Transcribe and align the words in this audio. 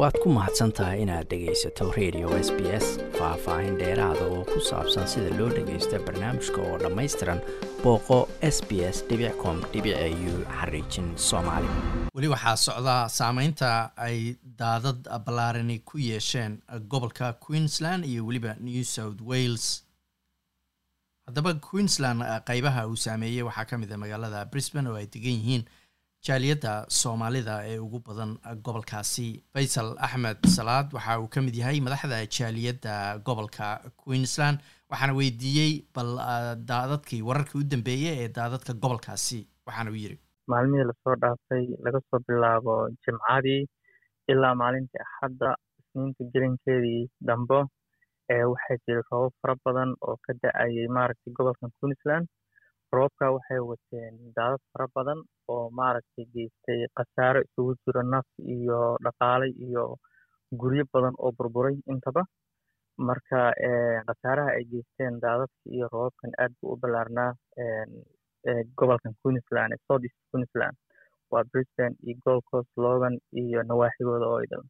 waad 0.00 0.16
ku 0.22 0.28
mahadsan 0.32 0.72
tahay 0.72 1.02
inaad 1.04 1.26
dhegaysato 1.30 1.84
radio 1.98 2.28
s 2.46 2.48
b 2.56 2.60
s 2.84 2.86
faah-faahin 3.18 3.74
dheeraada 3.80 4.24
oo 4.34 4.42
ku 4.52 4.58
saabsan 4.68 5.04
sida 5.12 5.28
loo 5.38 5.48
dhagaysto 5.56 5.96
barnaamijka 6.06 6.60
oo 6.68 6.76
dhammaystiran 6.82 7.40
booqo 7.82 8.18
s 8.54 8.56
b 8.68 8.80
s 8.94 8.98
com 9.42 9.56
u 9.60 10.32
xariijin 10.58 11.08
soomaali. 11.28 11.68
Weli 12.16 12.28
waxaa 12.34 12.56
socdaa 12.66 13.02
saameynta 13.18 13.90
ay 14.06 14.36
daadad 14.60 15.04
ballaarani 15.26 15.78
ku 15.88 15.98
yeesheen 15.98 16.52
gobolka 16.92 17.32
queensland 17.44 18.04
iyo 18.04 18.24
weliba 18.26 18.56
new 18.60 18.82
south 18.84 19.20
wales. 19.20 19.84
Haddaba 21.26 21.54
queensland 21.68 22.22
qeybaha 22.48 22.86
uu 22.88 22.96
saameeyey 22.96 23.42
waxaa 23.48 23.64
ka 23.70 23.78
mid 23.78 23.92
a 23.92 23.96
magaalada 23.96 24.44
brisbane 24.52 24.88
oo 24.88 24.96
ay 24.96 25.06
degan 25.06 25.36
yihiin 25.40 25.64
jaaliyadda 26.26 26.72
soomaalida 27.00 27.54
ee 27.70 27.78
ugu 27.78 27.98
badan 28.08 28.32
gobolkaasi. 28.66 29.26
Faysal 29.52 29.88
axmed 30.06 30.38
salaad 30.56 30.92
waxa 30.96 31.18
uu 31.20 31.28
ka 31.34 31.40
mid 31.46 31.54
yahay 31.60 31.80
madaxda 31.86 32.18
jaaliyadda 32.36 32.94
gobolka 33.26 33.66
queensland 34.04 34.58
waxaana 34.90 35.14
weydiiyey 35.20 35.72
bal 35.94 36.10
daadadkii 36.70 37.22
wararkii 37.28 37.60
u 37.62 37.64
dambeeyey 37.72 38.14
ee 38.24 38.28
daadadka 38.38 38.72
gobolkaasi 38.82 39.40
waxaana 39.66 39.90
uu 39.90 40.00
yidhi. 40.04 40.18
Maalmihii 40.52 40.84
la 40.90 40.94
soo 41.04 41.16
dhaafay 41.22 41.64
laga 41.84 42.00
soo 42.10 42.20
bilaabo 42.28 42.74
jimcadii 43.04 43.62
ilaa 44.32 44.54
maalintii 44.62 45.02
axadda 45.06 45.48
isniinta 45.80 46.24
gelinkeedii 46.34 47.02
dambo 47.28 47.58
waxaa 48.52 48.76
jiray 48.86 49.02
roobab 49.10 49.32
fara 49.42 49.54
badan 49.64 49.90
oo 50.08 50.16
ka 50.26 50.32
da'ayay 50.42 50.88
maaragtay 50.96 51.32
gobolkan 51.38 51.70
queensland 51.80 52.26
roobka 52.96 53.26
waxay 53.36 53.60
wateen 53.70 54.14
daadad 54.36 54.60
fara 54.72 54.86
badan 54.94 55.20
oo 55.52 55.64
maaragtay 55.78 56.24
geystay 56.34 56.80
khasaaro 56.96 57.40
isugu 57.46 57.72
jiro 57.84 58.02
naf 58.12 58.26
iyo 58.56 58.80
dhaqaale 59.04 59.46
iyo 59.66 59.84
guryo 60.60 60.84
badan 60.94 61.14
oo 61.22 61.32
burburay 61.38 61.76
intaba. 61.92 62.22
Marka 63.08 63.40
khasaaraha 64.08 64.50
ay 64.56 64.64
geysteen 64.72 65.14
daadadka 65.24 65.66
iyo 65.76 65.86
roobabkan 65.92 66.32
aad 66.42 66.52
buu 66.60 66.72
u 66.74 66.80
ballaarnaa 66.82 67.30
gobolkan 68.78 69.14
queensland 69.22 69.72
ee 69.74 69.80
south 69.88 70.04
east 70.08 70.18
queensland 70.30 70.76
waa 71.32 71.44
brisbane 71.52 71.94
iyo 72.06 72.16
gold 72.24 72.42
coast 72.50 72.72
logan 72.84 73.14
iyo 73.42 73.60
nawaaxigooda 73.70 74.26
oo 74.32 74.40
idil 74.46 74.62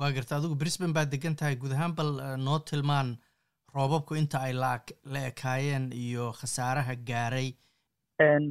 waa 0.00 0.10
garta 0.16 0.36
adigu 0.36 0.54
brisbane 0.62 0.92
baad 0.96 1.10
degan 1.14 1.36
tahay. 1.38 1.56
Guud 1.60 1.72
ahaan 1.76 1.94
bal 1.98 2.10
noo 2.46 2.58
tilmaan 2.70 3.08
roobabku 3.74 4.14
inta 4.20 4.38
ay 4.46 4.52
la 4.62 5.20
ekaayeen 5.30 5.84
iyo 6.04 6.24
khasaaraha 6.38 6.94
gaaray. 7.10 7.48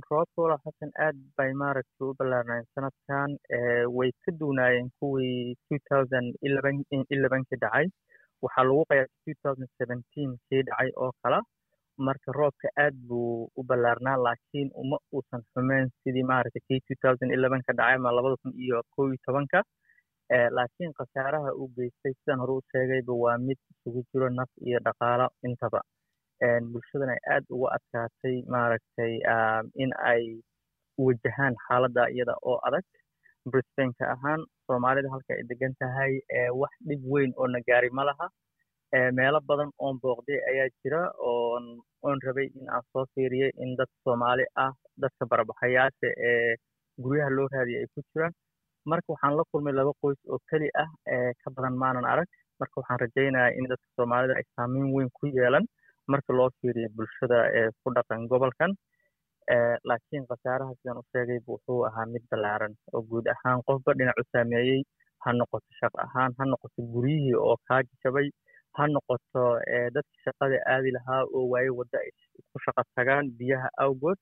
Roobabka 0.09 0.41
walaal 0.43 0.61
xasan 0.65 0.91
aad 1.05 1.17
bay 1.37 1.51
maaragtay 1.61 2.07
u 2.09 2.13
ballaarnaayeen 2.19 2.69
sanadkan 2.75 3.31
way 3.97 4.09
ka 4.25 4.31
duunaayeen 4.39 4.89
kuwii 4.99 5.55
elevenki 7.15 7.55
dhacay. 7.63 7.87
Waxaa 8.43 8.63
lagu 8.69 8.83
seventeen 9.77 10.31
kii 10.49 10.61
dhacay 10.69 10.89
oo 11.03 11.11
kala 11.23 11.39
marka 12.07 12.31
roobka 12.39 12.67
aad 12.83 12.95
buu 13.07 13.47
u 13.59 13.63
ballaarnaa 13.69 14.17
laakiin 14.25 14.69
uma 14.81 14.97
uusan 15.13 15.41
xumeyn 15.53 15.87
sidii 16.03 16.23
maaragtay 16.31 16.61
kii 16.67 16.81
elevenka 17.37 17.73
dhacay 17.77 17.95
ama 17.95 18.11
labada 18.17 18.35
kun 18.41 18.53
iyo 18.65 18.81
kow 18.95 19.05
iyo 19.07 19.17
tobanka 19.25 19.59
laakiin 20.57 20.93
khasaaraha 20.99 21.51
uu 21.61 21.69
geystay 21.77 22.13
sidaan 22.19 22.39
hore 22.43 22.53
u 22.59 22.61
sheegayba 22.71 23.13
waa 23.23 23.37
mid 23.47 23.59
isugu 23.73 24.01
jiro 24.11 24.29
naf 24.39 24.49
iyo 24.67 24.79
dhaqaalo 24.85 25.27
intaba. 25.47 25.81
Bulshadan 26.71 27.09
ay 27.15 27.21
aad 27.33 27.45
uga 27.55 27.67
adkaatay 27.77 28.35
maaragtay 28.53 29.13
in 29.83 29.91
ay 30.11 30.23
wajahaan 31.05 31.55
xaaladda 31.67 32.03
iyada 32.15 32.35
oo 32.49 32.57
adag. 32.67 32.85
Brisbaneka 33.51 34.05
ahaan 34.15 34.41
soomaalida 34.67 35.09
halka 35.13 35.33
ay 35.37 35.43
degan 35.51 35.73
tahay 35.81 36.13
wax 36.61 36.73
dhib 36.87 37.01
weyn 37.13 37.31
oo 37.37 37.47
na 37.53 37.59
gaari 37.67 37.89
ma 37.97 38.03
laha. 38.09 38.27
Meelo 39.17 39.39
badan 39.49 39.71
oon 39.79 39.95
booqday 40.03 40.39
ayaa 40.51 40.69
jira 40.83 41.01
oon 41.31 41.63
oon 42.05 42.17
rabay 42.27 42.47
in 42.59 42.67
aan 42.75 42.83
soo 42.93 43.05
fiiriyay 43.15 43.51
in 43.63 43.75
dad 43.79 43.89
soomaali 44.03 44.45
ah 44.65 44.71
dadka 45.01 45.25
barbaxayaasha 45.31 46.09
ee 46.29 46.55
guryaha 47.03 47.29
loo 47.37 47.47
raadiyay 47.53 47.83
ay 47.83 47.89
ku 47.95 48.01
jiraan 48.09 48.33
marka 48.89 49.07
waxaan 49.13 49.33
la 49.37 49.43
kulmay 49.51 49.73
laba 49.79 49.91
qoys 50.01 50.19
oo 50.31 50.39
keli 50.49 50.69
ah 50.83 50.89
ka 51.41 51.47
badan 51.55 51.75
maanan 51.81 52.05
arag. 52.13 52.27
Marka 52.59 52.75
waxaan 52.81 52.99
rajaynayaa 53.03 53.55
in 53.57 53.65
dadka 53.71 53.87
soomaalida 53.95 54.33
ay 54.39 54.45
saameyn 54.55 54.87
weyn 54.95 55.09
ku 55.17 55.25
yeelan 55.37 55.65
marka 56.11 56.31
loo 56.37 56.49
fiiriyo 56.61 56.89
bulshada 56.95 57.39
ee 57.59 57.69
ku 57.83 57.87
dhaqan 57.95 58.27
gobolkan. 58.31 58.71
Laakiin 59.89 60.25
khasaaraha 60.29 60.73
sidaan 60.79 60.97
u 61.01 61.03
sheegayba 61.11 61.49
wuxuu 61.53 61.81
ahaa 61.89 62.05
mid 62.13 62.23
ballaaran 62.31 62.73
oo 62.93 63.01
guud 63.09 63.25
ahaan 63.33 63.59
qofba 63.67 63.91
dhinac 63.97 64.17
u 64.21 64.25
saameeyey. 64.33 64.81
Ha 65.23 65.29
noqoto 65.39 65.69
shaq 65.79 65.93
ahaan 66.05 66.31
ha 66.37 66.43
noqoto 66.51 66.79
guryihii 66.93 67.35
oo 67.45 67.55
kaa 67.67 67.81
jabay 68.03 68.27
ha 68.77 68.83
noqoto 68.95 69.43
dadka 69.95 70.15
shaqada 70.25 70.57
aadi 70.73 70.89
lahaa 70.97 71.21
oo 71.35 71.45
waaye 71.51 71.69
wadda 71.79 71.97
ay 72.05 72.09
ku 72.51 72.57
shaqa 72.65 72.81
tagaan 72.95 73.25
biyaha 73.39 73.69
awgood 73.85 74.17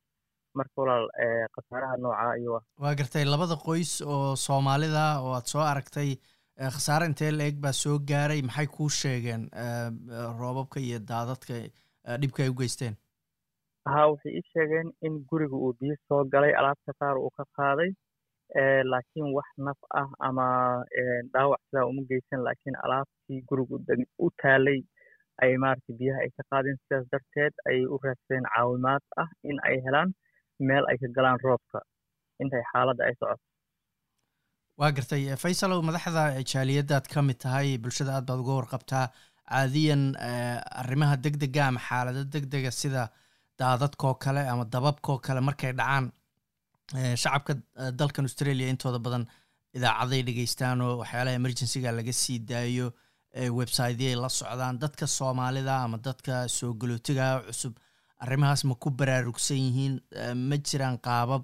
marka 0.58 0.82
walaal 0.82 1.08
khasaaraha 1.56 1.98
noocaa 2.04 2.32
ayuu 2.38 2.56
ah 2.60 2.64
waa 2.84 2.96
gartay 3.00 3.26
labada 3.34 3.56
qoys 3.68 3.92
oo 4.14 4.36
soomaalida 4.46 5.06
oo 5.24 5.34
aad 5.38 5.48
soo 5.54 5.64
aragtay 5.72 6.10
khasaare 6.76 7.06
intee 7.10 7.32
la 7.32 7.44
eg 7.52 7.58
baa 7.66 7.74
soo 7.84 7.98
gaaray 8.12 8.42
maxay 8.48 8.68
kuu 8.76 8.90
sheegeen 9.02 9.44
roobabka 10.42 10.80
iyo 10.80 11.00
daadadka 11.12 11.54
dhibka 12.22 12.44
ay 12.44 12.50
u 12.50 12.60
geysteen? 12.62 12.96
Ha 13.94 14.02
waxay 14.12 14.32
ii 14.38 14.46
sheegeen 14.54 14.88
in 15.08 15.14
guriga 15.30 15.56
uu 15.56 15.74
biyo 15.80 15.96
soo 16.08 16.24
galay 16.34 16.54
alaabta 16.60 16.94
qaar 17.00 17.18
uu 17.18 17.32
ka 17.38 17.44
qaaday 17.58 17.92
laakiin 18.92 19.28
wax 19.38 19.50
naf 19.68 19.78
ah 20.02 20.08
ama 20.28 20.46
dhaawac 21.34 21.62
sidaa 21.70 21.86
uma 21.92 22.02
geysan 22.10 22.44
laakiin 22.48 22.76
alaabtii 22.84 23.42
guriga 23.50 23.76
u 24.26 24.30
taalay 24.42 24.80
ay 25.44 25.52
maaragtay 25.64 25.96
biyaha 26.00 26.20
ay 26.26 26.32
ka 26.38 26.44
qaadeen 26.52 26.78
sidaas 26.84 27.06
darteed 27.12 27.54
ayay 27.70 27.86
u 27.94 28.00
raadsadeen 28.04 28.46
caawimaad 28.56 29.04
ah 29.24 29.30
in 29.50 29.58
ay 29.70 29.78
helaan 29.86 30.10
meel 30.68 30.84
ay 30.92 30.98
ka 31.02 31.08
galaan 31.18 31.40
roobka 31.46 31.80
intay 32.44 32.64
xaaladda 32.72 33.04
ay 33.10 33.16
socoto 33.20 33.44
waa 34.82 34.92
gartay 34.98 35.24
faysalow 35.44 35.80
madaxda 35.90 36.24
jaaliyaddaad 36.52 37.06
ka 37.14 37.20
mid 37.30 37.40
tahay 37.46 37.70
bulshada 37.84 38.12
aad 38.18 38.26
baad 38.30 38.40
uga 38.44 38.54
warqabtaa 38.60 39.06
caadiyan 39.52 40.04
arrimaha 40.82 41.16
deg 41.26 41.36
dega 41.44 41.64
ama 41.70 41.80
xaalado 41.88 42.22
deg 42.36 42.46
dega 42.54 42.72
sida 42.82 43.04
daadadkoo 43.62 44.14
kale 44.24 44.42
ama 44.54 44.64
dababkoo 44.76 45.18
kale 45.26 45.42
markay 45.50 45.72
dhacaan 45.80 46.06
shacabka 47.24 47.54
dalkan 48.00 48.26
australia 48.30 48.68
intooda 48.74 49.00
badan 49.06 49.24
idaacaday 49.78 50.22
dhegeystaan 50.28 50.82
oo 50.86 50.94
waxyaalaha 51.02 51.36
emergencyga 51.42 51.90
laga 52.00 52.14
sii 52.22 52.40
daayo 52.52 52.88
websiteyay 53.60 54.16
la 54.24 54.30
socdaan 54.40 54.80
dadka 54.84 55.06
soomaalida 55.18 55.74
ama 55.86 55.98
dadka 56.08 56.34
soo 56.58 56.72
galootiga 56.82 57.28
cusub 57.48 57.74
arrimahaas 58.26 58.64
ma 58.70 58.76
ku 58.84 58.90
baraarugsan 59.00 59.58
yihiin 59.66 59.94
ma 60.50 60.58
jiraan 60.68 60.98
qaabab 61.08 61.44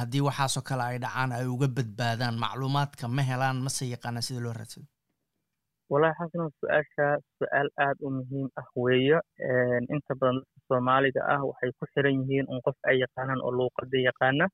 haddii 0.00 0.22
waxaasoo 0.28 0.62
kale 0.68 0.82
ay 0.88 0.98
dhacaan 1.04 1.32
ay 1.32 1.46
uga 1.54 1.68
badbaadaan 1.76 2.34
macluumaadka 2.44 3.08
ma 3.16 3.22
helaan 3.30 3.62
mase 3.66 3.84
yaqaanaan 3.94 4.26
sida 4.26 4.40
loo 4.44 4.52
raadsado 4.58 4.86
walahi 5.92 6.14
xasano 6.18 6.46
su'aasha 6.60 7.06
su'aal 7.38 7.68
aad 7.86 7.96
u 8.06 8.10
muhiim 8.18 8.48
ah 8.60 8.68
weeye 8.84 9.18
inta 9.94 10.12
badan 10.20 10.36
dadka 10.42 10.60
soomaaliga 10.68 11.20
ah 11.34 11.40
waxay 11.48 11.70
ku 11.78 11.84
xiran 11.92 12.14
yihiin 12.20 12.46
un 12.52 12.60
qof 12.66 12.76
ay 12.90 12.96
yaqaanaan 13.04 13.40
oo 13.46 13.52
luuqada 13.58 13.98
yaqaana. 14.08 14.46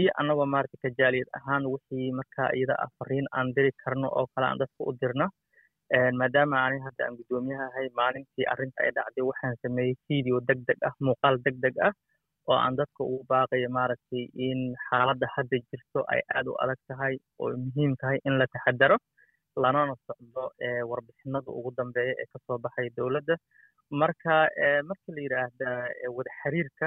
Iyo 0.00 0.10
annagoo 0.20 0.46
maaragtay 0.52 0.80
kajaaliyad 0.84 1.28
ahaan 1.38 1.64
wixii 1.72 2.10
markaa 2.18 2.48
iyada 2.58 2.74
ah 2.84 2.90
fariin 2.98 3.26
aan 3.36 3.48
diri 3.56 3.70
karno 3.82 4.08
oo 4.18 4.26
kale 4.34 4.46
aan 4.46 4.58
dadka 4.62 4.80
u 4.88 4.92
dirna 5.00 5.26
maadaama 6.20 6.56
ani 6.66 6.78
hadda 6.86 7.04
aan 7.06 7.16
guddoomiyaha 7.18 7.64
ahay 7.70 7.88
maalintii 8.00 8.46
arrinta 8.52 8.82
ay 8.84 8.90
dhacday 8.96 9.24
waxaan 9.30 9.56
sameeyey 9.62 9.94
video 10.08 10.40
deg 10.48 10.60
deg 10.68 10.78
ah 10.88 10.94
muuqaal 11.08 11.36
deg 11.46 11.56
deg 11.64 11.74
ah 11.88 11.92
oo 12.50 12.56
aan 12.64 12.76
dadka 12.80 13.00
ugu 13.04 13.24
baaqayo 13.32 13.68
maaragtay 13.78 14.24
in 14.48 14.60
xaaladda 14.88 15.26
hadda 15.36 15.56
jirto 15.70 16.00
ay 16.14 16.20
aad 16.36 16.46
u 16.52 16.54
adag 16.64 16.80
tahay 16.88 17.14
oo 17.40 17.52
muhiim 17.66 17.92
tahay 18.00 18.18
in 18.28 18.34
la 18.40 18.46
taxadaro 18.54 18.96
lanana 19.62 19.94
socdo 20.06 20.44
warbixinada 20.90 21.50
ugu 21.58 21.70
dambeeya 21.78 22.14
ee 22.22 22.26
ka 22.32 22.38
soo 22.46 22.58
baxay 22.64 22.88
dowladda. 22.96 23.34
Marka 24.00 24.34
marka 24.88 25.08
la 25.16 25.20
yidhaahda 25.26 25.68
wada 26.16 26.30
xiriirka 26.40 26.86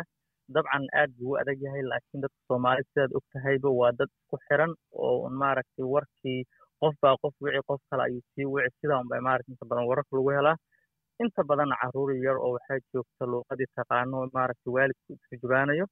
dabcan 0.56 0.86
aad 1.02 1.12
buu 1.20 1.32
u 1.34 1.38
adag 1.42 1.58
yahay 1.66 1.84
laakiin 1.92 2.22
dadka 2.26 2.40
soomaalida 2.50 2.90
sidaad 2.92 3.12
og 3.18 3.24
tahayba 3.34 3.70
waa 3.80 3.92
dad 4.00 4.10
isku 4.20 4.38
xiran 4.48 4.74
oo 5.06 5.30
maaragtay 5.42 5.86
warkii 5.96 6.40
qof 6.82 6.96
baa 7.02 7.16
qof 7.24 7.34
wici 7.46 7.62
qof 7.70 7.82
kale 7.90 8.04
ayuu 8.08 8.24
sii 8.36 8.46
wici 8.54 8.76
sidaa 8.82 9.00
unbay 9.04 9.20
maaragta 9.28 9.52
inta 9.54 9.66
badan 9.70 9.86
wararka 9.90 10.14
lagu 10.18 10.30
helaa. 10.38 10.58
Inta 11.24 11.42
badan 11.50 11.72
carruur 11.82 12.12
yar 12.26 12.38
oo 12.46 12.52
waxaa 12.56 12.80
joogta 12.94 13.24
luuqadii 13.32 13.70
taqaano 13.76 14.18
maaragtay 14.38 14.72
waalidku 14.76 15.10
isturjubaanayo 15.16 15.86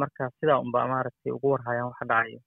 marka 0.00 0.30
sidaa 0.40 0.58
unbaa 0.64 0.86
maaragtay 0.92 1.32
ugu 1.36 1.48
warhayaan 1.54 1.88
waxa 1.90 2.04
dhacayo 2.10 2.40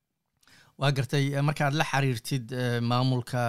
waa 0.82 0.92
gartay 0.98 1.26
markaad 1.48 1.74
la 1.80 1.86
xiriirtid 1.92 2.46
maamulka 2.90 3.42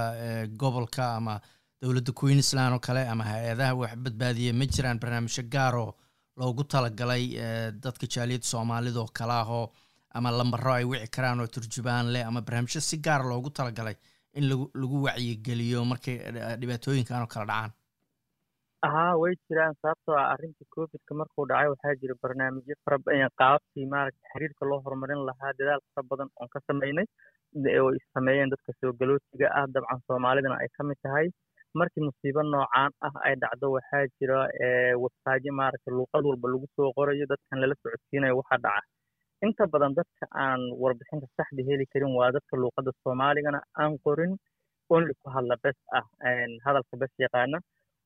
gobolka 0.60 1.04
ama 1.18 1.34
dowladda 1.82 2.12
queensland 2.20 2.72
oo 2.74 2.80
kale 2.86 3.02
ama 3.12 3.24
hay'adaha 3.30 3.74
wax 3.80 3.92
badbaadiya 4.04 4.52
ma 4.60 4.66
jiraan 4.74 4.98
barnaamijyo 5.02 5.42
gaaroo 5.54 5.90
loogu 6.40 6.64
talagalay 6.64 7.24
dadka 7.84 8.06
jaaliyadda 8.14 8.46
soomaalida 8.52 9.00
oo 9.00 9.10
kale 9.18 9.32
ahoo 9.42 9.66
ama 10.14 10.30
lambaro 10.38 10.72
ay 10.78 10.84
wici 10.84 11.08
karaan 11.16 11.40
oo 11.40 11.46
turjubaan 11.54 12.12
leh 12.14 12.22
ama 12.28 12.40
barnaamijyo 12.46 12.80
si 12.80 12.96
gaara 13.06 13.24
loogu 13.32 13.50
talagalay 13.50 13.96
in 14.38 14.44
lagu 14.52 14.96
wacyigeliyo 15.06 15.84
markay 15.92 16.16
dhibaatooyinkan 16.60 17.22
oo 17.24 17.30
kala 17.34 17.46
dhacaan? 17.50 17.70
Haa 18.94 19.12
way 19.20 19.32
jiraan. 19.48 19.74
Sababtoo 19.82 20.16
ah 20.22 20.26
arrintii 20.34 20.66
covidka 20.74 21.14
markuu 21.20 21.46
dhacay 21.50 21.68
waxaa 21.72 21.94
jira 22.02 22.14
barnaamijyo 22.22 22.74
qaababkii 23.40 23.86
maaragta 23.94 24.28
xiriirka 24.32 24.68
loo 24.70 24.80
horumarin 24.84 25.22
lahaa 25.28 25.52
dadaal 25.58 25.80
fara 25.94 26.06
badan 26.10 26.28
oon 26.40 26.48
ka 26.54 26.60
sameynay 26.68 27.06
oo 27.82 27.90
sameeyeen 28.14 28.50
dadka 28.54 28.72
soo 28.80 28.92
galootiga 29.00 29.48
ah 29.60 29.66
dabcan 29.74 30.00
soomaalidana 30.06 30.56
ay 30.62 30.68
ka 30.76 30.84
mid 30.90 30.98
tahay. 31.06 31.26
Markii 31.80 32.04
musiibo 32.08 32.42
noocaan 32.52 32.92
ah 33.06 33.14
ay 33.26 33.34
dhacdo 33.42 33.66
waxaa 33.76 34.04
jira 34.20 34.38
websaajyo 35.04 35.52
maaragta 35.60 35.90
luuqad 35.96 36.24
walba 36.30 36.46
lagu 36.54 36.66
soo 36.76 36.92
qorayo 36.98 37.26
dadkan 37.32 37.60
lala 37.62 37.74
socodsiinayo 37.82 38.36
waxa 38.40 38.56
dhaca 38.66 38.86
inta 39.44 39.64
badan 39.72 39.94
dadka 39.98 40.24
aan 40.44 40.60
warbixinta 40.82 41.26
saxda 41.36 41.62
heli 41.68 41.86
karin 41.92 42.12
waa 42.18 42.30
dadka 42.36 42.54
luuqadda 42.62 42.92
soomaaligana 43.04 43.60
aan 43.82 43.98
qorin 44.04 44.32
only 44.94 45.12
ku 45.22 45.28
hadla 45.36 45.56
bes 45.64 45.76
ah 45.98 46.04
hadalka 46.66 46.94
bes 47.02 47.12
yaqaana. 47.24 47.58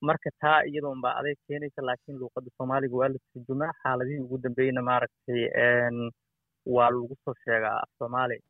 Marka 0.09 0.31
taa 0.43 0.59
iyadoon 0.71 1.01
baa 1.05 1.15
aday 1.21 1.35
keenaysa 1.47 1.83
laakiin 1.89 2.19
luuqadda 2.21 2.51
soomaaliga 2.59 2.97
waa 3.01 3.09
la 3.15 3.19
turjumaa 3.33 3.73
xaaladihii 3.83 4.23
ugu 4.25 4.37
dambeeyna 4.45 4.83
maaragtay 4.91 5.43
waa 6.77 6.91
lagu 6.95 7.15
soo 7.25 7.35
sheegaa 7.45 7.77
af 7.85 7.91
soomaaliya 7.99 8.43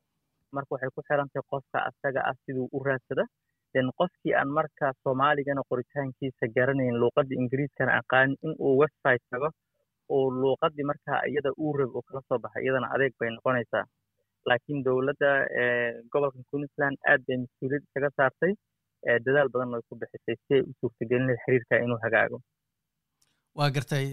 marka 0.57 0.71
waxay 0.75 0.91
ku 0.97 1.03
xirantahay 1.09 1.45
qofka 1.53 1.79
asaga 1.89 2.21
ah 2.31 2.37
siduu 2.45 2.69
u 2.77 2.79
raadsada 2.89 3.25
den 3.75 3.89
qofkii 4.01 4.35
aan 4.41 4.49
marka 4.59 4.87
soomaaligana 5.05 5.63
qoritaankiisa 5.71 6.47
garanayn 6.57 6.97
luuqadda 7.03 7.35
ingiriiskana 7.43 7.93
aqaanin 8.01 8.37
in 8.47 8.53
uu 8.67 8.75
website 8.83 9.23
tago 9.33 9.49
oo 10.15 10.27
luuqaddii 10.41 10.87
markaa 10.91 11.21
iyada 11.31 11.51
uu 11.65 11.73
rab 11.81 11.93
oo 11.97 12.03
kala 12.09 12.21
soo 12.29 12.39
baxay 12.45 12.63
iyadana 12.65 12.89
adeeg 12.95 13.13
bay 13.21 13.31
noqonaysaa. 13.37 13.85
Laakiin 14.49 14.85
dowladda 14.87 15.31
gobolka 16.13 16.41
queensland 16.51 16.97
aad 17.11 17.21
bay 17.29 17.37
mas'uuliyad 17.45 17.83
isaga 17.89 18.11
saartay 18.19 18.53
dadaal 19.27 19.49
badan 19.55 19.73
way 19.75 19.83
ku 19.89 19.95
bixisay 20.01 20.37
si 20.47 20.55
ay 20.57 20.63
u 20.69 20.73
suurtagelin 20.81 21.37
xiriirka 21.45 21.75
inuu 21.85 21.99
hagaago. 22.05 22.39
Waa 23.59 23.71
gartay 23.77 24.05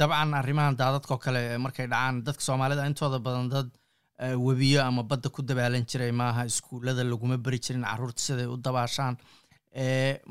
dabcan 0.00 0.32
arrimahan 0.40 0.76
daadadkao 0.80 1.18
kale 1.24 1.42
markay 1.64 1.86
dhacaan 1.92 2.22
dadka 2.26 2.42
soomaalida 2.48 2.86
intooda 2.90 3.18
badan 3.26 3.48
dad 3.54 3.68
webiyo 4.46 4.80
ama 4.88 5.02
badda 5.10 5.28
ku 5.34 5.40
dabaalan 5.50 5.84
jiray 5.90 6.12
maaha 6.20 6.42
iskuullada 6.50 7.02
laguma 7.12 7.36
beri 7.46 7.58
jirin 7.64 7.84
carruurta 7.90 8.22
siday 8.26 8.46
u 8.54 8.56
dabaashaan. 8.66 9.14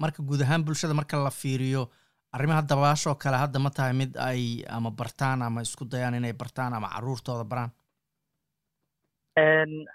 Marka 0.02 0.20
guud 0.30 0.42
ahaan 0.46 0.64
bulshada 0.68 0.94
marka 1.00 1.18
la 1.24 1.32
fiiriyo 1.42 1.84
arrimaha 2.36 2.62
dabaashoo 2.70 3.16
kale 3.24 3.38
hadda 3.44 3.60
ma 3.60 3.70
tahay 3.70 3.94
mid 3.94 4.16
ay 4.18 4.64
ama 4.70 4.92
bartaan 4.92 5.42
ama 5.42 5.62
isku 5.62 5.86
dayaan 5.86 6.16
inay 6.20 6.34
bartaan 6.34 6.74
ama 6.74 6.90
carruurtooda 6.96 7.44
baraan? 7.52 7.72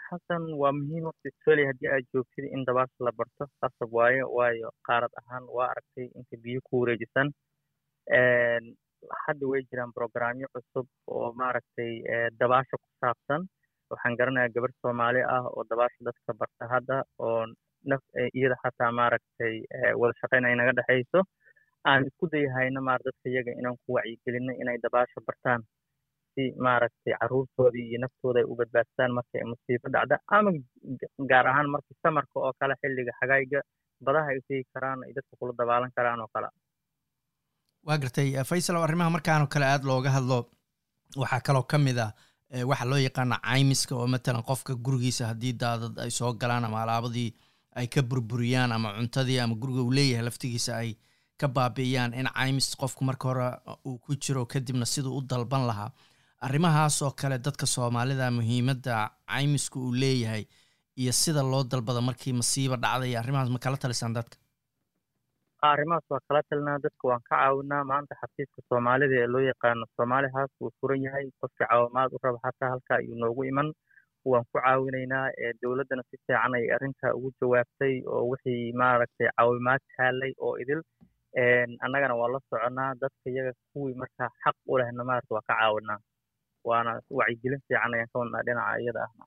Xasan 0.08 0.43
waa 0.61 0.73
muhiim 0.73 1.05
waqti 1.11 1.29
australia 1.32 1.67
haddii 1.70 1.90
aad 1.94 2.05
joogtid 2.14 2.44
in 2.55 2.64
dabaasha 2.69 3.05
la 3.06 3.12
barto 3.19 3.44
qasab 3.61 3.90
waaye 3.99 4.23
waayo 4.37 4.70
qaarad 4.88 5.12
ahaan 5.20 5.44
waa 5.56 5.69
aragtay 5.73 6.06
inta 6.19 6.37
biyo 6.44 6.61
ku 6.70 6.81
wareejisan. 6.82 7.29
Hadda 9.26 9.44
way 9.50 9.62
jiraan 9.70 9.93
programyo 9.99 10.46
cusub 10.55 10.87
oo 11.06 11.32
maaragtay 11.40 11.93
dabaasha 12.40 12.76
ku 12.82 12.88
saabsan. 13.00 13.40
Waxaan 13.90 14.17
garanayaa 14.19 14.55
gabar 14.55 14.70
soomaali 14.82 15.20
ah 15.37 15.43
oo 15.52 15.64
dabaasha 15.70 16.00
dadka 16.08 16.32
barta 16.40 16.64
hadda 16.75 16.96
oo 17.19 17.44
naf 17.90 18.02
iyada 18.35 18.56
xataa 18.62 18.93
maaragtay 18.99 19.55
wada 20.00 20.14
shaqayn 20.20 20.44
ay 20.46 20.55
naga 20.56 20.73
dhexayso 20.78 21.20
aan 21.90 22.06
isku 22.08 22.26
dayahayna 22.32 22.81
maar 22.81 23.00
dadka 23.06 23.26
iyaga 23.32 23.52
inaan 23.61 23.76
ku 23.87 23.88
wacyigelinno 23.96 24.52
inay 24.62 24.79
dabaasha 24.84 25.20
bartaan. 25.26 25.62
Si 26.34 26.43
maaragtay 26.64 27.12
carruurtooda 27.20 27.79
iyo 27.79 27.99
naftooda 28.00 28.38
ay 28.40 28.46
u 28.52 28.55
marka 28.56 29.34
ay 29.38 29.44
musiibo 29.52 29.88
dhacda 29.94 30.17
ama 30.37 30.50
gaar 31.31 31.46
ahaan 31.46 31.69
markii 31.75 31.96
samarka 32.02 32.37
oo 32.40 32.52
kale 32.61 32.75
xilliga 32.81 33.12
xagayga 33.20 33.61
badaha 34.05 34.29
ay 34.32 34.40
tegi 34.49 34.64
karaan 34.75 35.05
ay 35.05 35.12
dadka 35.17 35.37
kula 35.38 35.52
dabaalan 35.58 35.90
karaan 35.96 36.20
oo 36.25 36.31
kale. 36.34 36.49
Waa 37.87 37.99
gartay 37.99 38.32
faysal 38.44 38.76
oo 38.76 38.85
arrimaha 38.87 39.11
markaanoo 39.11 39.46
kale 39.52 39.67
aada 39.67 39.85
looga 39.85 40.11
hadlo 40.17 40.38
waxaa 41.17 41.40
kaloo 41.46 41.62
ka 41.69 41.78
mid 41.78 41.99
ah 41.99 42.12
waxaa 42.70 42.88
loo 42.90 42.99
yaqaana 43.06 43.37
caymiska 43.44 43.93
oo 43.96 44.06
matalan 44.06 44.43
qofka 44.49 44.73
gurigiisa 44.85 45.26
haddii 45.31 45.52
daadad 45.52 45.99
ay 45.99 46.11
soo 46.11 46.32
galaan 46.32 46.64
ama 46.64 46.82
alaabadii 46.82 47.31
ay 47.76 47.87
ka 47.93 48.00
burburiyaan 48.02 48.73
ama 48.73 48.94
cuntadii 48.96 49.40
ama 49.44 49.55
guriga 49.61 49.82
uu 49.85 49.93
leeyahay 49.93 50.25
laftigiisa 50.25 50.73
ay 50.81 50.90
ka 51.40 51.49
baabi'iyaan 51.49 52.14
in 52.20 52.26
caymis 52.38 52.69
qofku 52.82 53.05
marka 53.05 53.29
hore 53.29 53.49
uu 53.87 53.99
ku 53.99 54.14
jiro 54.25 54.46
kadibna 54.46 54.87
siduu 54.87 55.17
u 55.19 55.23
dalban 55.31 55.67
lahaa. 55.70 55.90
Arrimahaas 56.46 57.02
oo 57.02 57.11
kale 57.20 57.38
dadka 57.38 57.67
soomaalida 57.67 58.31
muhiimadda 58.38 59.11
caymisku 59.32 59.79
uu 59.87 59.93
leeyahay 60.02 60.44
iyo 61.00 61.12
sida 61.12 61.43
loo 61.43 61.62
dalbada 61.64 62.00
markii 62.00 62.32
masiiba 62.40 62.76
dhacday 62.76 63.17
arrimahaas 63.17 63.50
ma 63.55 63.58
kala 63.58 63.76
talisaan 63.76 64.14
dadka? 64.19 64.37
Arrimahaas 65.62 66.06
waa 66.11 66.20
kala 66.29 66.43
talinaa. 66.50 66.79
Dadka 66.84 67.08
waan 67.08 67.23
ka 67.29 67.37
caawinaa 67.37 67.85
maanta 67.90 68.14
xafiiska 68.20 68.61
soomaalida 68.69 69.14
ee 69.23 69.26
loo 69.35 69.43
yaqaano 69.50 69.87
soomaali 69.96 70.28
house 70.37 70.55
wuu 70.61 70.73
furan 70.81 71.02
yahay. 71.06 71.26
Qofkii 71.40 71.67
caawimaad 71.70 72.11
u 72.14 72.19
raba 72.25 72.38
xataa 72.44 72.70
halka 72.73 72.94
ayuu 72.99 73.19
noogu 73.23 73.44
iman. 73.50 73.69
Waan 74.31 74.44
ku 74.50 74.58
caawinaynaa 74.58 75.26
dowladdana 75.62 76.02
si 76.11 76.17
fiican 76.26 76.55
ay 76.58 76.67
arrintaa 76.75 77.14
ugu 77.19 77.31
jawaabtay 77.40 77.94
oo 78.14 78.23
wixii 78.31 78.73
maaragtay 78.81 79.28
caawimaad 79.37 79.82
kaalay 79.96 80.32
oo 80.46 80.55
idil 80.62 80.82
annagana 81.84 82.14
waa 82.20 82.29
la 82.32 82.40
soconaa 82.50 82.94
dadka 83.00 83.26
iyaga 83.31 83.52
kuwii 83.73 83.94
markaa 83.94 84.29
xaq 84.44 84.56
u 84.67 84.79
lehna 84.79 85.05
maarata 85.05 85.34
waa 85.34 85.40
ka 85.49 85.55
caawinaa. 85.61 85.99
Waana 86.64 87.00
wacyigelin 87.11 87.61
fiican 87.69 87.94
ayaan 87.94 88.08
ka 88.12 88.19
wadnaa 88.19 88.43
dhinaca 88.46 88.81
iyada 88.82 89.00
ahna. 89.06 89.25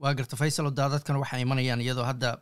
Waa 0.00 0.14
garta 0.14 0.36
faysal 0.36 0.66
oo 0.66 0.70
daadadkan 0.80 1.16
waxay 1.22 1.42
imanayaan 1.42 1.80
iyadoo 1.80 2.04
hadda 2.10 2.38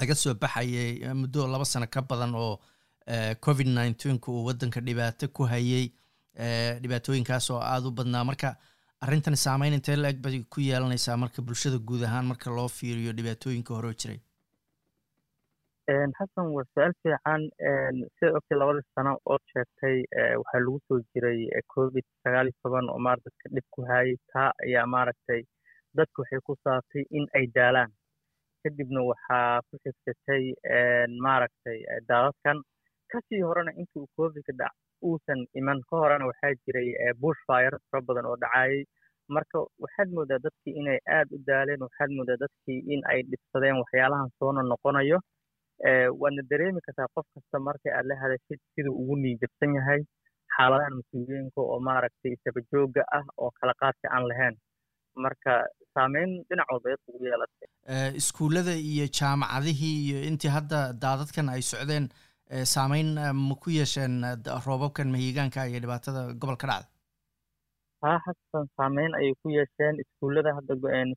laga 0.00 0.14
soo 0.14 0.34
baxayay 0.34 1.14
muddo 1.14 1.46
laba 1.46 1.64
sano 1.64 1.86
ka 1.86 2.02
badan 2.02 2.34
oo 2.34 2.60
covid 3.44 3.66
nineteenka 3.66 4.30
uu 4.32 4.44
waddanka 4.48 4.80
dhibaato 4.80 5.28
ku 5.28 5.42
hayay 5.52 5.90
dhibaatooyinkaas 6.82 7.50
oo 7.50 7.60
aada 7.60 7.86
u 7.88 7.90
badnaa. 7.90 8.24
Marka 8.24 8.56
arrintan 9.00 9.36
saameyn 9.36 9.74
intee 9.74 9.96
la-eg 9.96 10.18
bay 10.22 10.44
ku 10.52 10.60
yeelanaysaa 10.60 11.16
marka 11.16 11.42
bulshada 11.42 11.78
guud 11.78 12.02
ahaan 12.04 12.26
marka 12.30 12.50
loo 12.50 12.68
fiiriyo 12.68 13.12
dhibaatooyinka 13.12 13.74
horeo 13.74 13.92
jiray 14.00 14.20
xasan 15.90 16.46
waa 16.54 16.64
su'aal 16.74 16.92
fiican 17.02 17.42
sida 18.18 18.30
ogtay 18.38 18.56
labadii 18.58 18.86
sano 18.94 19.12
ood 19.32 19.42
sheegtay 19.52 19.96
waxaa 20.40 20.60
lagu 20.64 20.78
soo 20.88 20.98
jiray 21.14 21.40
covid 21.74 22.04
sagaal 22.24 22.46
iyo 22.50 22.58
toban 22.62 22.86
oo 22.92 22.98
maarata 23.06 23.26
dadka 23.30 23.48
dhib 23.54 23.66
ku 23.74 23.80
hayay 23.90 24.14
taa 24.32 24.50
ayaa 24.64 24.86
maaragtay 24.94 25.40
dadka 25.98 26.22
waxay 26.22 26.40
ku 26.46 26.54
saabtay 26.64 27.02
in 27.18 27.26
ay 27.38 27.46
daalaan. 27.56 27.90
Kadibna 28.62 29.00
waxaa 29.10 29.62
ku 29.68 29.74
xigtatay 29.84 30.44
maaragtay 31.26 31.78
daadadkan 32.08 32.58
ka 33.10 33.18
sii 33.28 33.42
horena 33.48 33.72
intii 33.80 34.00
uu 34.02 34.08
covidka 34.16 34.52
dhac 34.60 34.74
uusan 35.02 35.40
iman. 35.58 35.78
Ka 35.90 35.94
horena 36.02 36.26
waxaa 36.30 36.54
jiray 36.66 36.88
bush 37.20 37.40
fire 37.46 37.76
fara 37.90 38.00
badan 38.06 38.26
oo 38.30 38.36
dhacayay. 38.42 38.84
Marka 39.34 39.58
waxaad 39.82 40.08
moodaa 40.14 40.38
dadkii 40.44 40.74
inay 40.80 40.98
aad 41.16 41.28
u 41.34 41.38
daaleen 41.48 41.82
waxaad 41.86 42.10
moodaa 42.16 42.38
dadkii 42.44 42.78
in 42.94 43.02
ay 43.10 43.20
dhibsadeen 43.30 43.76
waxyaalahan 43.82 44.30
soona 44.38 44.62
noqonayo 44.70 45.18
waadna 46.20 46.42
dareemi 46.50 46.80
kartaa 46.86 47.08
qof 47.16 47.26
kasta 47.34 47.58
marka 47.68 47.88
aad 47.98 48.06
la 48.10 48.16
hadashid 48.22 48.60
siduu 48.74 48.94
ugu 49.02 49.16
niijabsan 49.24 49.74
yahay 49.78 50.00
xaaladahan 50.56 50.94
mas'uuliyiinka 51.00 51.60
oo 51.72 51.78
maaragtay 51.88 52.32
isabajooga 52.36 53.02
ah 53.18 53.24
oo 53.42 53.50
kala 53.60 53.74
qaadka 53.82 54.06
aan 54.16 54.26
lahayn. 54.30 54.56
Marka 55.24 55.52
saameyn 55.94 56.30
dhinac 56.48 56.66
walba 56.72 56.88
dadka 56.92 57.08
ugu 57.14 57.24
yeelatay. 57.30 57.68
Iskuullada 58.20 58.74
iyo 58.90 59.06
jaamacadihii 59.18 59.94
iyo 60.06 60.18
intii 60.28 60.52
hadda 60.56 60.78
daadadkan 61.04 61.48
ay 61.54 61.62
socdeen 61.72 62.06
saameyn 62.74 63.10
ma 63.48 63.54
ku 63.62 63.70
yeesheen 63.78 64.14
roobabkan 64.66 65.08
mahiigaanka 65.14 65.66
iyo 65.70 65.80
dhibaatada 65.84 66.22
gobolka 66.42 66.66
dhacda 66.70 66.88
haa 68.02 68.18
xasan 68.24 68.66
saameyn 68.76 69.12
ayay 69.18 69.34
ku 69.42 69.48
yeesheen. 69.56 69.94
Iskuullada 70.02 70.50
hadda 70.58 70.74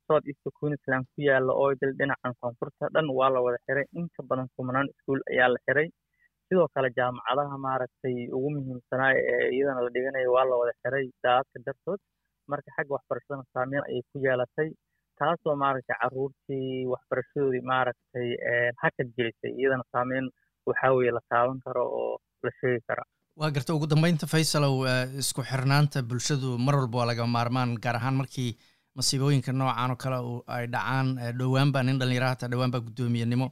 south 0.07 0.25
east 0.31 0.43
queensland 0.59 1.05
ku 1.13 1.19
yaalla 1.27 1.53
oo 1.61 1.69
dil 1.81 1.93
dhinacan 1.99 2.33
koonfurta 2.41 2.85
dhan 2.95 3.07
waa 3.17 3.29
la 3.33 3.39
wada 3.45 3.59
xiray. 3.67 3.85
Inka 3.99 4.21
badan 4.29 4.47
kumanaan 4.55 4.87
iskuul 4.93 5.21
ayaa 5.31 5.49
la 5.53 5.59
xiray. 5.67 5.87
Sidoo 6.47 6.67
kale 6.75 6.89
jaamacadaha 6.97 7.55
maaragtay 7.65 8.15
ugu 8.35 8.49
muhiimsanaa 8.55 9.11
ee 9.31 9.47
iyadana 9.55 9.81
la 9.85 9.89
dhiganayo 9.95 10.29
waa 10.35 10.45
la 10.49 10.55
wada 10.61 10.73
xiray 10.81 11.05
daadadka 11.23 11.59
dartood. 11.67 11.99
Marka 12.51 12.69
xagga 12.75 12.93
waxbarashadana 12.97 13.45
saameyn 13.55 13.83
ayay 13.89 14.03
ku 14.11 14.17
yeelatay 14.25 14.69
taasoo 15.19 15.55
maaragtay 15.63 15.95
carruurtii 16.01 16.85
waxbarashadoodii 16.93 17.63
maaragtay 17.71 18.27
hakad 18.83 19.07
gelisay. 19.17 19.51
Iyadana 19.59 19.85
saameyn 19.93 20.25
waxaa 20.69 20.91
weeye 20.97 21.11
la 21.17 21.21
taaban 21.31 21.59
karo 21.65 21.83
oo 22.01 22.13
la 22.45 22.51
sheegi 22.59 22.81
kara 22.89 23.03
waa 23.39 23.49
garta 23.51 23.73
ugu 23.73 23.87
dambeynta 23.87 24.27
faysalow 24.33 24.75
isku 25.21 25.41
xirnaanta 25.49 26.01
bulshadu 26.09 26.57
mar 26.65 26.75
walba 26.79 26.97
waa 26.99 27.07
laga 27.11 27.25
maarmaan 27.35 27.71
gaar 27.83 27.95
ahaan 27.99 28.15
markii 28.21 28.51
masiibooyinka 28.97 29.51
noocan 29.53 29.91
oo 29.91 29.97
kale 30.03 30.17
ay 30.55 30.65
dhacaan 30.73 31.07
dhowaan 31.39 31.71
baa 31.73 31.83
nin 31.83 31.99
dhalinyara 31.99 32.29
hataa 32.33 32.49
dhowaan 32.53 32.71
baa 32.71 32.81
guddoomiyenimo 32.87 33.47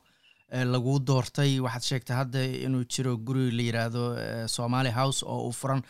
laguu 0.73 0.99
doortay. 1.07 1.59
Waxaad 1.65 1.83
sheegtay 1.89 2.15
hadda 2.15 2.39
inuu 2.65 2.83
jiro 2.93 3.17
guri 3.17 3.51
la 3.57 3.63
yiraahdo 3.67 4.01
somali 4.47 4.89
house 4.91 5.23
oo 5.25 5.47
uu 5.47 5.51
furan. 5.59 5.81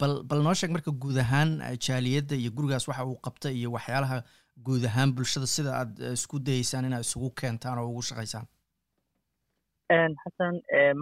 Bal 0.00 0.22
bal 0.24 0.42
noo 0.42 0.54
sheeg 0.54 0.70
marka 0.74 0.90
guud 1.02 1.16
ahaan 1.24 1.50
jaaliyadda 1.86 2.34
iyo 2.36 2.50
gurigaas 2.56 2.88
waxa 2.88 3.04
uu 3.06 3.16
qabta 3.26 3.50
iyo 3.50 3.70
waxyaalaha 3.76 4.18
guud 4.66 4.84
ahaan 4.90 5.12
bulshada 5.16 5.46
sida 5.46 5.70
aad 5.80 5.92
isku 6.18 6.38
dayeysaan 6.48 6.84
inaad 6.90 7.04
isugu 7.08 7.30
keentaan 7.40 7.78
oo 7.78 7.88
ugu 7.92 8.02
shaqaysaan. 8.10 8.46
Xasan 10.22 10.54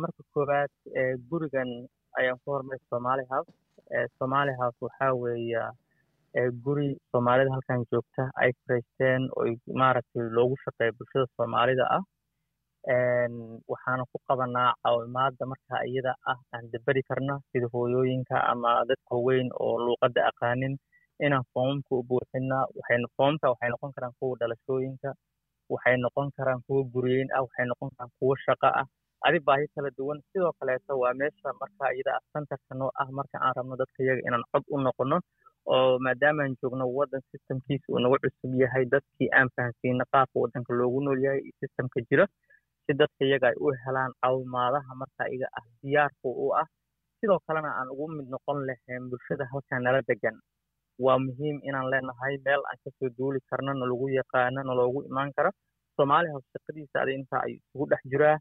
marka 0.02 0.22
koowaad 0.34 0.70
gurigan 1.30 1.70
ayaan 2.20 2.38
ku 2.44 2.48
hormaray 2.54 2.80
somaali 2.92 3.24
house 3.32 3.52
somaali 4.18 4.52
house 4.60 4.78
waxaa 4.86 5.12
weeya 5.22 5.64
guri 6.64 6.88
soomaalida 7.10 7.50
halkan 7.54 7.80
joogta 7.92 8.22
ay 8.42 8.50
faraysteen 8.62 9.22
oo 9.38 9.46
maaragtay 9.80 10.24
loogu 10.36 10.56
shaqeeya 10.64 10.92
bulshada 10.98 11.26
soomaalida 11.36 11.84
ah. 11.96 12.02
Waxaana 13.70 14.04
ku 14.10 14.16
qabanaa 14.28 14.70
caawimaada 14.82 15.44
marka 15.52 15.74
iyada 15.88 16.12
ah 16.32 16.38
aan 16.54 16.64
daberi 16.72 17.02
karna 17.08 17.34
sida 17.52 17.66
hooyooyinka 17.74 18.36
ama 18.52 18.70
dadka 18.90 19.14
weyn 19.26 19.48
oo 19.64 19.74
luuqadda 19.86 20.20
aqaanin 20.30 20.74
inaan 21.26 21.44
foomamka 21.52 21.92
u 22.00 22.02
buuxina 22.08 22.58
waxay 22.78 22.98
foomamka 23.16 23.46
waxay 23.52 23.68
noqon 23.72 23.92
karaan 23.96 24.14
kuwa 24.18 24.36
dhalashooyinka 24.40 25.10
waxay 25.72 25.96
noqon 26.04 26.28
karaan 26.36 26.60
kuwa 26.66 26.82
guryeyn 26.94 27.28
ah 27.36 27.42
waxay 27.46 27.66
noqon 27.70 27.90
karaan 27.96 28.10
kuwa 28.18 28.34
shaqo 28.46 28.68
ah 28.82 28.86
adi 29.26 29.38
baahi 29.46 29.66
kala 29.74 29.90
duwan 29.98 30.18
sidoo 30.32 30.52
kaleeto 30.58 30.92
waa 31.02 31.14
meesha 31.20 31.48
marka 31.60 31.84
iyada 31.94 32.12
ah 32.16 32.90
ah 33.02 33.08
marka 33.18 33.36
aan 33.44 33.54
rabno 33.58 33.74
dadka 33.82 33.98
iyaga 34.04 34.22
inaan 34.28 34.44
cod 34.52 34.64
u 34.74 34.76
noqono 34.86 35.16
oo 35.74 35.98
maadaamaan 36.04 36.56
joogno 36.60 36.84
waddan 36.98 37.22
systemkiisa 37.30 37.86
uu 37.92 38.00
nagu 38.02 38.16
cusub 38.24 38.52
yahay 38.62 38.84
dadkii 38.94 39.28
aan 39.38 39.48
fahansiino 39.56 40.04
qaabka 40.12 40.36
waddanka 40.42 40.72
loogu 40.80 41.00
nool 41.04 41.20
yahay 41.26 41.40
iyo 41.46 41.54
systemka 41.60 41.98
jira 42.08 42.24
si 42.84 42.92
dadka 43.00 43.20
iyaga 43.28 43.46
ay 43.52 43.56
u 43.64 43.68
helaan 43.84 44.12
caawimaadaha 44.20 44.92
marka 45.02 45.22
iyaga 45.34 45.48
ah 45.58 45.64
diyaarka 45.82 46.28
u 46.44 46.46
ah. 46.62 46.66
Sidoo 47.20 47.38
kalena 47.46 47.70
aan 47.78 47.88
ugu 47.92 48.06
mid 48.16 48.26
noqon 48.34 48.58
lahayn 48.68 49.02
bulshada 49.10 49.44
halkan 49.52 49.82
nala 49.84 50.00
degan 50.08 50.36
waa 51.04 51.18
muhiim 51.26 51.56
inaan 51.68 51.86
leenahay 51.92 52.34
meel 52.46 52.62
aan 52.70 52.78
ka 52.84 52.90
soo 52.98 53.10
duuli 53.18 53.40
karno 53.50 53.72
nalagu 53.80 54.06
yaqaano 54.18 54.60
naloogu 54.68 55.00
imaan 55.10 55.30
karo. 55.36 55.50
Soomaali 55.96 56.28
house 56.32 56.48
shaqadiisa 56.54 56.96
adi 57.02 57.12
intaa 57.20 57.42
ay 57.46 57.52
isugu 57.60 57.84
dhex 57.90 58.02
jiraa 58.12 58.36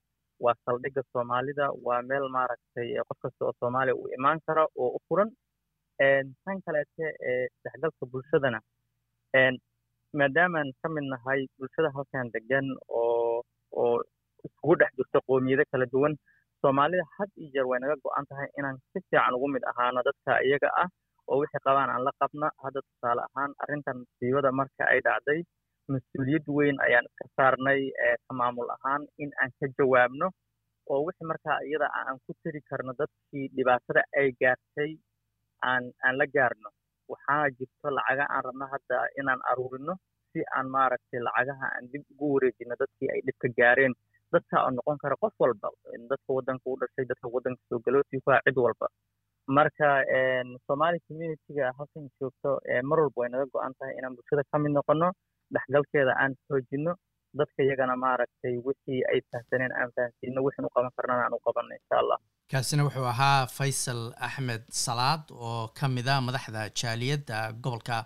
waa 0.46 0.56
saldhigga 0.66 1.02
soomaalida 1.14 1.66
waa 1.88 2.02
meel 2.10 2.26
maaragtay 2.36 2.88
qof 3.10 3.18
kasta 3.24 3.42
oo 3.48 3.54
soomaaliya 3.62 3.96
uu 4.02 4.10
imaan 4.18 4.40
karo 4.48 4.64
oo 4.84 4.90
u 4.98 5.00
furan 5.08 5.30
tan 6.46 6.58
kaleete 6.66 7.06
isdhexgalka 7.32 8.06
bulshadana 8.12 8.60
maadaamaan 10.20 10.70
ka 10.82 10.88
mid 10.96 11.06
nahay 11.14 11.40
bulshada 11.58 11.90
halkan 11.96 12.32
degan 12.36 12.68
oo 13.00 13.42
oo 13.82 13.96
isugu 14.48 14.74
dhex 14.82 14.92
jirto 15.00 15.20
qoomiyado 15.28 15.64
kala 15.72 15.86
duwan 15.94 16.14
soomaalida 16.62 17.04
had 17.18 17.30
iyo 17.42 17.50
jeer 17.54 17.66
way 17.72 17.80
naga 17.84 17.96
go-an 18.04 18.26
tahay 18.30 18.48
inaan 18.60 18.78
si 18.92 19.00
fiican 19.06 19.36
ugu 19.38 19.48
mid 19.56 19.64
ahaano 19.72 20.02
dadka 20.08 20.32
iyaga 20.48 20.70
ah 20.84 20.88
oo 21.30 21.38
wixii 21.42 21.62
qabaan 21.66 21.90
aan 21.94 22.04
la 22.08 22.12
qabna. 22.22 22.48
Hadda 22.64 22.80
tusaale 22.88 23.22
ahaan 23.28 23.52
arrintan 23.64 23.98
musiibada 24.02 24.50
marka 24.60 24.84
ay 24.94 25.00
dhacday 25.08 25.40
mas'uuliyad 25.94 26.46
weyn 26.58 26.78
ayaan 26.86 27.06
iska 27.10 27.26
saarnay 27.38 27.82
ka 28.28 28.34
maamul 28.40 28.70
ahaan 28.76 29.04
in 29.24 29.32
aan 29.42 29.52
ka 29.60 29.68
jawaabno 29.78 30.28
oo 30.92 31.00
wixii 31.08 31.28
markaa 31.32 31.58
iyada 31.70 31.88
aan 32.00 32.18
ku 32.26 32.32
tiri 32.44 32.62
karno 32.70 32.92
dadkii 33.02 33.46
dhibaatada 33.56 34.02
ay 34.20 34.28
gaartay 34.42 34.92
aan 35.70 35.84
aan 36.06 36.16
la 36.20 36.26
gaarno. 36.36 36.70
Waxaa 37.12 37.50
jirto 37.58 37.88
lacaga 37.98 38.26
aan 38.34 38.44
rabno 38.48 38.66
hadda 38.74 38.98
inaan 39.20 39.42
aruurino 39.52 39.94
si 40.32 40.40
aan 40.58 40.68
maaragtay 40.76 41.20
lacagaha 41.28 41.68
aan 41.76 41.86
dib 41.92 42.04
ugu 42.14 42.26
wareejino 42.34 42.76
dadkii 42.82 43.10
ay 43.14 43.22
dhibka 43.28 43.48
gaareen. 43.60 43.94
Dadka 44.34 44.56
oo 44.66 44.72
noqon 44.78 44.98
kara 45.04 45.16
qof 45.22 45.34
walba 45.42 45.70
dadka 46.12 46.30
waddanka 46.38 46.66
u 46.74 46.78
dhashay 46.82 47.06
dadka 47.12 47.28
waddanka 47.36 47.62
soo 47.70 47.80
galootii 47.86 48.22
ah 48.36 48.42
cid 48.46 48.58
walba. 48.66 48.88
Marka 49.58 49.90
somali 50.68 50.98
communityga 51.08 51.74
halkan 51.78 52.06
joogto 52.20 52.50
mar 52.90 52.98
walba 53.04 53.18
way 53.22 53.30
naga 53.34 53.46
go-an 53.54 53.74
tahay 53.80 53.94
inaan 54.00 54.14
bulshada 54.18 54.44
ka 54.52 54.58
mid 54.64 54.72
noqono 54.78 55.10
dhexgalkeeda 55.54 56.14
aan 56.24 56.34
xoojino 56.48 56.94
dadka 57.40 57.60
iyagana 57.68 57.96
maaragtay 58.06 58.56
wixii 58.68 59.02
ay 59.12 59.20
fahamsaneen 59.32 59.74
aan 59.80 59.90
fahamsiino 59.96 60.40
wixin 60.48 60.66
u 60.68 60.72
qaban 60.76 60.92
karnana 60.98 61.22
aan 61.26 61.34
u 61.38 61.42
qabanno 61.48 61.74
insha 61.80 61.96
allah 62.04 62.18
kaasina 62.52 62.84
wuxuu 62.88 63.08
ahaa 63.14 63.40
faysal 63.58 64.02
axmed 64.28 64.64
salaad 64.86 65.24
oo 65.48 65.62
ka 65.80 65.86
mid 65.98 66.08
a 66.14 66.16
madaxda 66.28 66.62
jaaliyadda 66.82 67.38
gobolka 67.64 67.98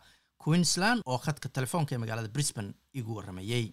queensland 0.46 1.00
oo 1.12 1.18
khadka 1.26 1.48
telefoonka 1.58 1.92
ee 1.96 2.02
magaalada 2.04 2.34
brisbane 2.36 2.72
igu 3.00 3.12
warramayey 3.18 3.66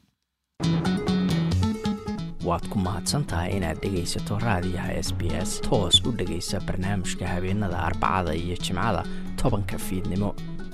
waad 2.49 2.65
ku 2.73 2.79
mahadsantahay 2.87 3.51
inaad 3.57 3.79
dhegaysato 3.85 4.39
raadiyaha 4.47 4.91
s 5.07 5.11
b 5.19 5.21
s 5.49 5.51
toos 5.67 5.97
u 6.09 6.11
dhegaysa 6.21 6.61
barnaamijka 6.69 7.25
habeenada 7.35 7.79
arbacada 7.89 8.33
iyo 8.43 8.57
jimcada 8.65 9.03
tobanka 9.43 9.77
fiidnimo 9.87 10.31